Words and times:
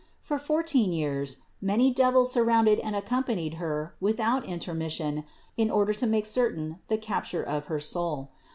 For 0.19 0.39
fourteen 0.39 0.93
years 0.93 1.37
many 1.61 1.91
devils 1.93 2.31
sur 2.31 2.43
rounded 2.43 2.79
and 2.79 2.95
accompanied 2.95 3.57
her 3.61 3.93
without 4.01 4.47
intermission 4.47 5.25
in 5.57 5.69
order 5.69 5.93
to 5.93 6.07
make 6.07 6.25
certain 6.25 6.79
the 6.87 6.97
capture 6.97 7.43
of 7.43 7.65
her 7.65 7.79
soul. 7.79 8.31